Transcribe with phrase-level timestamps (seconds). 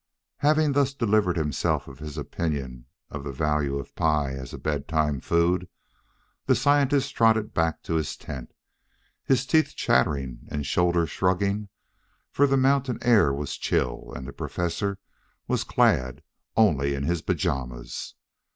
[0.37, 5.19] Having thus delivered himself of his opinion on the value of pie as a bedtime
[5.19, 5.69] food,
[6.47, 8.51] the scientist trotted back to his tent,
[9.23, 11.69] his teeth chattering and shoulders shrugging,
[12.31, 14.97] for the mountain air was chill and the Professor
[15.47, 16.23] was clad
[16.57, 18.15] only in his pajamas.